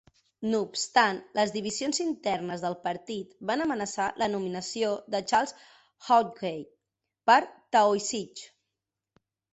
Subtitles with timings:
[0.51, 5.53] No obstant, les divisions internes del partit van amenaçar la nominació de Charles
[6.09, 6.59] Haughey
[7.31, 7.41] per
[7.77, 8.47] Taoiseach.